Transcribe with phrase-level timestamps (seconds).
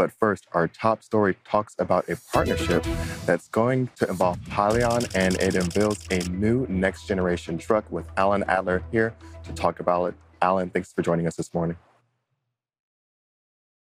[0.00, 2.86] But first, our top story talks about a partnership
[3.26, 8.42] that's going to involve Hyliion and it unveils a new next generation truck with Alan
[8.44, 10.14] Adler here to talk about it.
[10.40, 11.76] Alan, thanks for joining us this morning.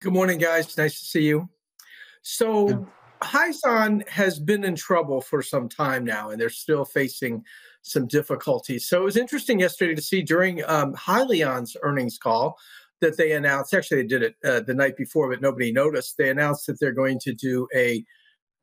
[0.01, 0.77] Good morning, guys.
[0.77, 1.49] Nice to see you.
[2.23, 2.89] So,
[3.23, 7.45] Hyzon has been in trouble for some time now, and they're still facing
[7.83, 8.89] some difficulties.
[8.89, 12.59] So, it was interesting yesterday to see during um, Hyliion's earnings call
[13.03, 16.17] that they announced, actually, they did it uh, the night before, but nobody noticed.
[16.17, 18.05] They announced that they're going to do a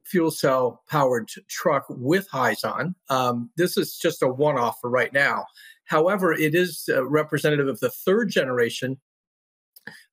[0.03, 2.95] fuel cell powered truck with Hyzon.
[3.09, 5.45] Um, this is just a one off for right now.
[5.85, 8.97] However, it is uh, representative of the third generation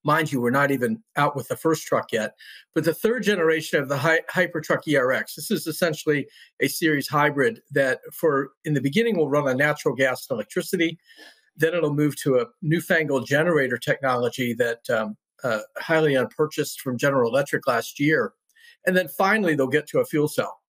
[0.06, 2.36] Mind you, we're not even out with the first truck yet,
[2.74, 5.34] but the third generation of the Hy- Hypertruck ERX.
[5.34, 6.28] This is essentially
[6.60, 10.96] a series hybrid that, for in the beginning, will run on natural gas and electricity.
[11.56, 15.60] Then it'll move to a newfangled generator technology that um, uh,
[16.36, 18.32] purchased from General Electric last year,
[18.86, 20.60] and then finally they'll get to a fuel cell.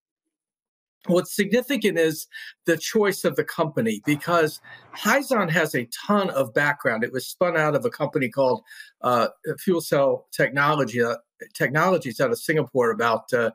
[1.06, 2.26] What's significant is
[2.66, 4.60] the choice of the company because
[4.96, 7.04] Hyzon has a ton of background.
[7.04, 8.62] It was spun out of a company called
[9.02, 9.28] uh,
[9.60, 11.16] Fuel Cell Technology uh,
[11.54, 13.52] Technologies out of Singapore about uh,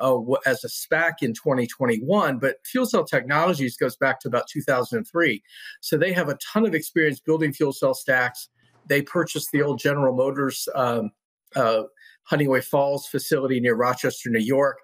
[0.00, 2.38] uh, as a SPAC in 2021.
[2.38, 5.42] But Fuel Cell Technologies goes back to about 2003,
[5.80, 8.48] so they have a ton of experience building fuel cell stacks.
[8.86, 10.68] They purchased the old General Motors.
[10.74, 11.10] Um,
[11.56, 11.82] uh,
[12.30, 14.78] Honeoye Falls facility near Rochester, New York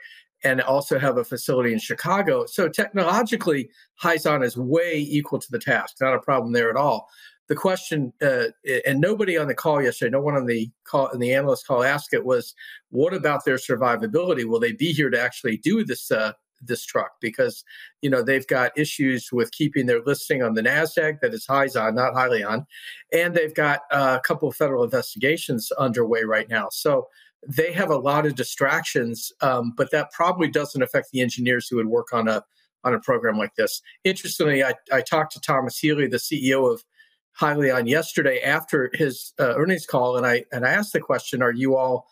[0.44, 2.46] and also have a facility in Chicago.
[2.46, 3.70] So technologically,
[4.02, 5.96] Hyzon is way equal to the task.
[6.00, 7.08] Not a problem there at all.
[7.48, 8.46] The question, uh,
[8.86, 11.84] and nobody on the call yesterday, no one on the call, in the analyst call
[11.84, 12.54] asked it was,
[12.90, 14.44] what about their survivability?
[14.44, 17.12] Will they be here to actually do this uh, this truck?
[17.20, 17.62] Because
[18.02, 21.20] you know they've got issues with keeping their listing on the Nasdaq.
[21.20, 22.66] That is Hyzon, not Hyliion,
[23.12, 26.68] and they've got uh, a couple of federal investigations underway right now.
[26.72, 27.06] So
[27.46, 31.76] they have a lot of distractions, um, but that probably doesn't affect the engineers who
[31.76, 32.44] would work on a
[32.84, 33.82] on a program like this.
[34.04, 36.84] Interestingly, I, I talked to Thomas Healy, the CEO of
[37.40, 41.52] Hyliion, yesterday after his uh, earnings call, and I and I asked the question: Are
[41.52, 42.06] you all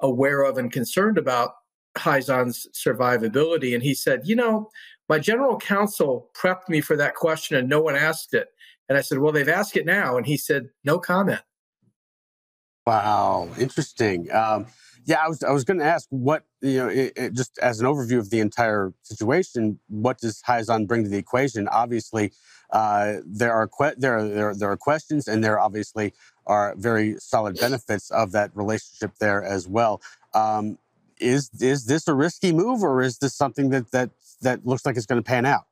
[0.00, 1.52] aware of and concerned about
[1.96, 3.74] Hyzon's survivability?
[3.74, 4.70] And he said, You know,
[5.08, 8.48] my general counsel prepped me for that question, and no one asked it.
[8.88, 11.40] And I said, Well, they've asked it now, and he said, No comment.
[12.86, 14.32] Wow, interesting.
[14.32, 14.66] Um,
[15.04, 17.80] yeah, I was I was going to ask what you know, it, it, just as
[17.80, 21.68] an overview of the entire situation, what does Hyzon bring to the equation?
[21.68, 22.32] Obviously,
[22.72, 26.12] uh, there are que- there, are, there are, there are questions, and there obviously
[26.46, 30.00] are very solid benefits of that relationship there as well.
[30.34, 30.78] Um,
[31.18, 34.10] is is this a risky move, or is this something that that
[34.40, 35.64] that looks like it's going to pan out?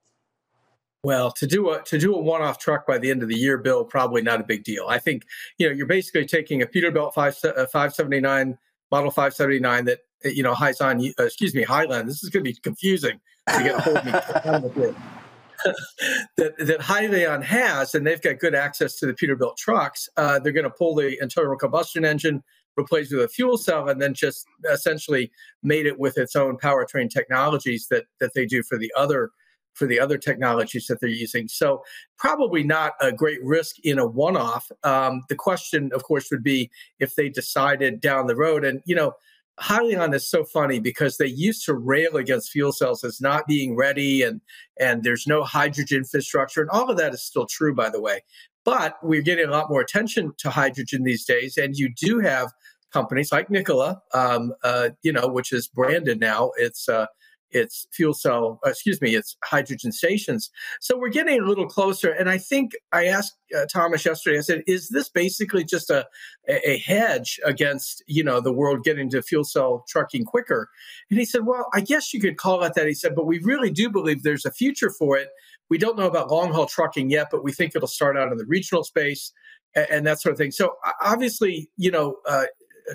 [1.02, 3.36] Well, to do a to do a one off truck by the end of the
[3.36, 4.86] year, Bill, probably not a big deal.
[4.88, 5.24] I think
[5.56, 8.58] you know you're basically taking a Peterbilt 5, uh, 579
[8.90, 12.06] model 579 that uh, you know Hyzon, uh, excuse me, Hyliion.
[12.06, 14.94] This is going to be confusing to get a hold of me.
[16.36, 20.08] that that has, and they've got good access to the Peterbilt trucks.
[20.16, 22.42] Uh, they're going to pull the internal combustion engine,
[22.78, 25.30] replace with a fuel cell, and then just essentially
[25.62, 29.30] made it with its own powertrain technologies that that they do for the other
[29.74, 31.46] for the other technologies that they're using.
[31.46, 31.84] So
[32.16, 34.72] probably not a great risk in a one-off.
[34.82, 38.94] Um, the question, of course, would be if they decided down the road, and you
[38.94, 39.12] know.
[39.60, 43.76] Hyliion is so funny because they used to rail against fuel cells as not being
[43.76, 44.40] ready and
[44.78, 48.22] and there's no hydrogen infrastructure and all of that is still true by the way.
[48.64, 52.52] But we're getting a lot more attention to hydrogen these days and you do have
[52.92, 56.52] companies like Nikola um, uh, you know which is branded now.
[56.56, 57.06] It's uh,
[57.50, 60.50] it's fuel cell, uh, excuse me, it's hydrogen stations.
[60.80, 62.10] So we're getting a little closer.
[62.10, 66.06] And I think I asked uh, Thomas yesterday, I said, is this basically just a,
[66.48, 70.68] a hedge against, you know, the world getting to fuel cell trucking quicker?
[71.10, 72.86] And he said, well, I guess you could call it that.
[72.86, 75.28] He said, but we really do believe there's a future for it.
[75.70, 78.38] We don't know about long haul trucking yet, but we think it'll start out in
[78.38, 79.32] the regional space
[79.74, 80.50] and, and that sort of thing.
[80.50, 82.46] So obviously, you know, uh,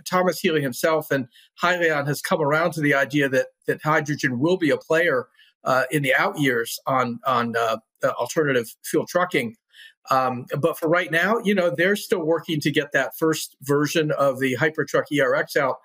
[0.05, 1.27] Thomas Healy himself and
[1.61, 5.27] Hyliion has come around to the idea that that hydrogen will be a player
[5.63, 9.55] uh, in the out years on on uh, alternative fuel trucking.
[10.09, 14.11] Um, but for right now, you know, they're still working to get that first version
[14.11, 15.77] of the Hypertruck ERX out,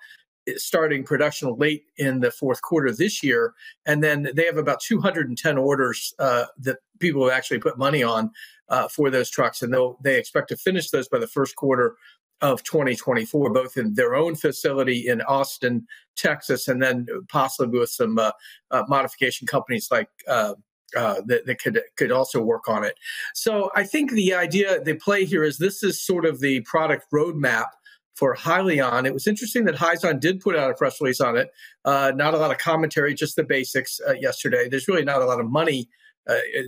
[0.47, 3.53] eh, starting production late in the fourth quarter this year.
[3.85, 8.31] And then they have about 210 orders uh, that people have actually put money on
[8.67, 11.95] uh, for those trucks, and they'll they expect to finish those by the first quarter
[12.41, 18.17] of 2024, both in their own facility in Austin, Texas, and then possibly with some
[18.17, 18.31] uh,
[18.71, 20.53] uh, modification companies like uh,
[20.95, 22.95] uh, that, that, could could also work on it.
[23.33, 27.05] So I think the idea, the play here is this is sort of the product
[27.13, 27.67] roadmap
[28.15, 29.05] for Hyliion.
[29.05, 31.51] It was interesting that Hyzon did put out a press release on it.
[31.85, 34.67] Uh, not a lot of commentary, just the basics uh, yesterday.
[34.67, 35.89] There's really not a lot of money,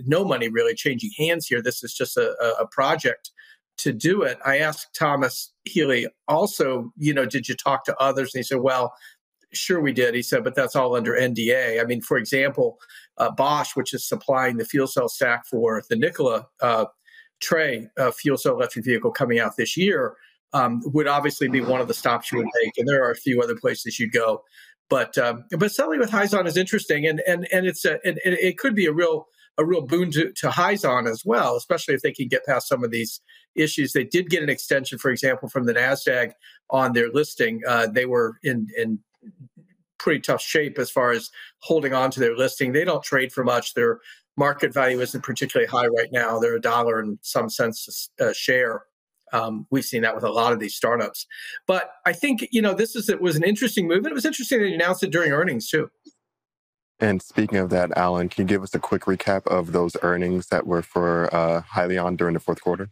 [0.06, 1.62] no money really changing hands here.
[1.62, 3.30] This is just a, a project
[3.78, 4.38] to do it.
[4.44, 8.34] I asked Thomas Healy also, you know, did you talk to others?
[8.34, 8.94] And he said, well,
[9.52, 10.14] sure we did.
[10.14, 11.80] He said, but that's all under NDA.
[11.80, 12.78] I mean, for example,
[13.18, 16.86] uh, Bosch, which is supplying the fuel cell stack for the Nikola uh,
[17.40, 20.14] Tre uh, fuel cell electric vehicle coming out this year,
[20.52, 22.72] um, would obviously be one of the stops you would make.
[22.78, 24.42] And there are a few other places you'd go.
[24.88, 28.58] But um, but selling with Hyzon is interesting, and and and it's a, it, it
[28.58, 29.26] could be a real
[29.58, 32.84] a real boon to, to Hyzon as well, especially if they can get past some
[32.84, 33.20] of these
[33.54, 33.92] issues.
[33.92, 36.32] They did get an extension, for example, from the Nasdaq
[36.70, 37.60] on their listing.
[37.66, 38.98] Uh, they were in in
[39.98, 42.72] pretty tough shape as far as holding on to their listing.
[42.72, 43.74] They don't trade for much.
[43.74, 44.00] Their
[44.36, 46.38] market value isn't particularly high right now.
[46.38, 48.82] They're a dollar in some sense a share.
[49.32, 51.26] Um, we've seen that with a lot of these startups.
[51.66, 54.26] But I think you know this is it was an interesting move, and it was
[54.26, 55.90] interesting that you announced it during earnings too.
[57.00, 60.46] And speaking of that, Alan, can you give us a quick recap of those earnings
[60.48, 62.90] that were for uh, Hyliion during the fourth quarter?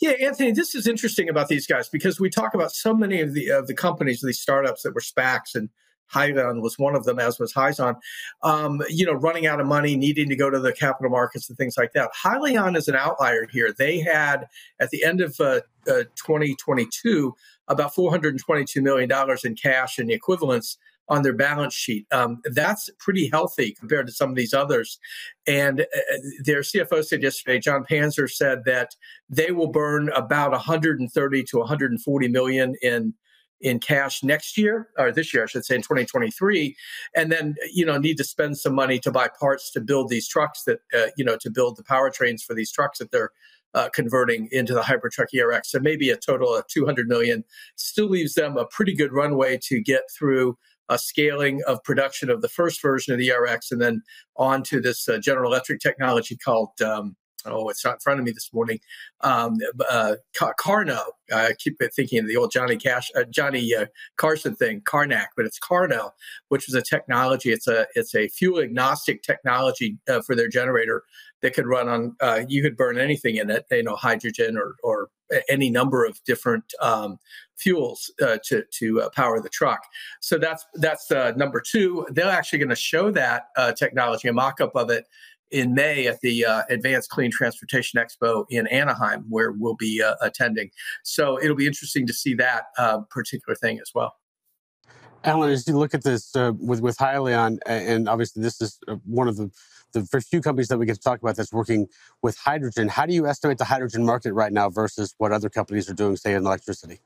[0.00, 3.34] Yeah, Anthony, this is interesting about these guys because we talk about so many of
[3.34, 5.68] the of the companies, these startups that were SPACs, and
[6.12, 7.96] Hyliion was one of them, as was Hyzon.
[8.42, 11.58] Um, you know, running out of money, needing to go to the capital markets and
[11.58, 12.10] things like that.
[12.24, 13.74] Hyliion is an outlier here.
[13.76, 14.46] They had
[14.80, 17.34] at the end of uh, uh, 2022
[17.68, 22.06] about 422 million dollars in cash and the equivalents on their balance sheet.
[22.10, 24.98] Um, that's pretty healthy compared to some of these others.
[25.46, 25.84] And uh,
[26.44, 28.96] their CFO said yesterday, Jon Panzer said that
[29.28, 33.14] they will burn about 130 to 140 million in
[33.62, 36.76] in cash next year or this year i should say in 2023
[37.14, 40.28] and then you know need to spend some money to buy parts to build these
[40.28, 43.30] trucks that uh, you know to build the powertrains for these trucks that they're
[43.76, 45.66] uh, converting into the Hypertruck ERX.
[45.66, 47.44] So maybe a total of 200 million
[47.76, 50.56] still leaves them a pretty good runway to get through
[50.88, 54.02] a scaling of production of the first version of the ERX and then
[54.36, 57.16] on to this uh, General Electric technology called um,
[57.48, 58.80] oh, it's not in front of me this morning.
[59.20, 59.56] Um,
[59.90, 61.00] uh, KARNO.
[61.32, 65.44] I keep thinking of the old Johnny Cash, uh, Johnny uh, Carson thing, Carnac, but
[65.44, 66.12] it's KARNO,
[66.48, 67.50] which is a technology.
[67.52, 71.02] It's a it's a fuel agnostic technology uh, for their generator
[71.42, 72.16] that could run on.
[72.20, 75.08] Uh, you could burn anything in it, you know, hydrogen or or
[75.48, 77.18] any number of different um,
[77.56, 79.80] fuels uh, to to uh, power the truck.
[80.20, 82.06] So that's that's uh, number two.
[82.10, 85.06] They're actually going to show that uh, technology, a mock-up of it,
[85.50, 90.14] in May at the uh, Advanced Clean Transportation Expo in Anaheim, where we'll be uh,
[90.20, 90.70] attending.
[91.02, 94.14] So it'll be interesting to see that uh, particular thing as well.
[95.24, 98.96] Alan, as you look at this uh, with with Hyliion, and obviously this is uh,
[99.04, 99.50] one of the
[99.92, 101.88] the few companies that we get to talk about that's working
[102.22, 102.88] with hydrogen.
[102.88, 106.16] How do you estimate the hydrogen market right now versus what other companies are doing,
[106.16, 107.00] say, in electricity?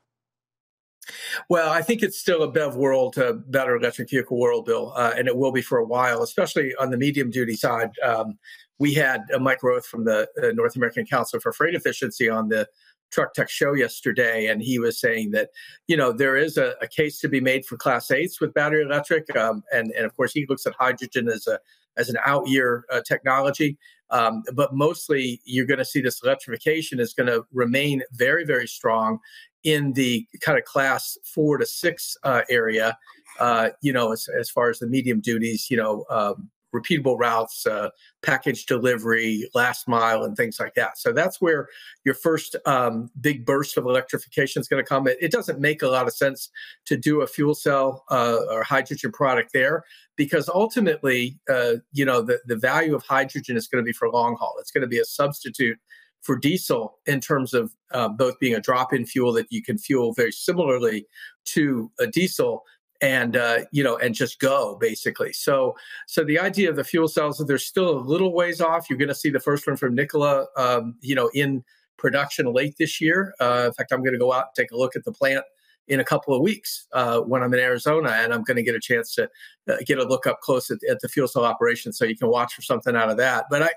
[1.49, 5.13] Well, I think it's still a BEV world, a battery electric vehicle world, Bill, uh,
[5.17, 7.91] and it will be for a while, especially on the medium duty side.
[8.05, 8.39] Um,
[8.79, 12.49] we had uh, Mike Roeth from the uh, North American Council for Freight Efficiency on
[12.49, 12.69] the
[13.11, 15.51] Truck Tech show yesterday, and he was saying that
[15.89, 18.83] you know there is a, a case to be made for Class Eights with battery
[18.83, 21.59] electric, um, and and of course he looks at hydrogen as a
[21.97, 23.79] as an out year uh, technology.
[24.11, 28.67] Um, but mostly, you're going to see this electrification is going to remain very, very
[28.67, 29.21] strong
[29.65, 32.97] in the kind of class four to six uh, area,
[33.39, 37.67] uh, you know, as, as, far as the medium duties, you know, um, repeatable routes,
[37.67, 37.91] uh,
[38.23, 40.99] package delivery, last mile, and things like that.
[40.99, 41.69] So that's where
[42.05, 45.09] your first um, big burst of electrification is going to come.
[45.09, 46.51] It, it, doesn't make a lot of sense
[46.87, 49.85] to do a fuel cell uh, or hydrogen product there
[50.17, 54.11] because ultimately, uh, you know, the, the value of hydrogen is going to be for
[54.11, 54.55] long haul.
[54.61, 55.79] It's going to be a substitute
[56.23, 60.13] for diesel in terms of uh, both being a drop-in fuel that you can fuel
[60.13, 61.07] very similarly
[61.45, 62.65] to a diesel
[63.01, 65.33] and uh, you know and just go basically.
[65.33, 65.75] So
[66.07, 68.89] so the idea of the fuel cells they're still a little ways off.
[68.89, 71.65] You're going to see the first one from nikola um, you know in
[71.97, 73.35] production late this year.
[73.41, 75.45] Uh, in fact i'm going to go out and take a look at the plant
[75.89, 78.75] in a couple of weeks uh, when i'm in arizona and i'm going to get
[78.75, 79.29] a chance to
[79.69, 82.29] uh, get a look up close at, at the fuel cell operation so you can
[82.29, 83.45] watch for something out of that.
[83.51, 83.71] But i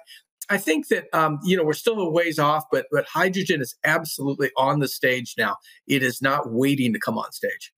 [0.50, 3.76] I think that um, you know we're still a ways off, but but hydrogen is
[3.84, 5.58] absolutely on the stage now.
[5.88, 7.74] It is not waiting to come on stage.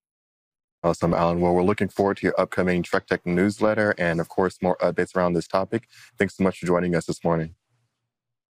[0.83, 1.41] Awesome, Alan.
[1.41, 5.15] Well, we're looking forward to your upcoming Truck Tech newsletter and, of course, more updates
[5.15, 5.87] around this topic.
[6.19, 7.55] Thanks so much for joining us this morning.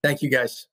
[0.02, 0.66] Thank you, guys.